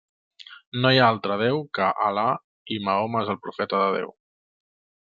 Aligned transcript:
No 0.85 0.91
hi 0.95 1.01
ha 1.01 1.09
altre 1.15 1.35
Déu 1.41 1.61
que 1.79 1.91
Al·là 2.07 2.27
i 2.77 2.81
Mahoma 2.89 3.23
és 3.27 3.31
el 3.37 3.43
Profeta 3.47 3.85
de 3.87 3.97
Déu. 4.01 4.15